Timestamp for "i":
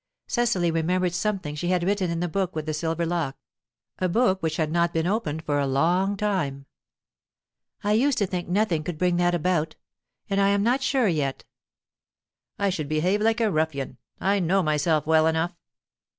7.83-7.93, 10.41-10.49, 12.57-12.71, 14.19-14.39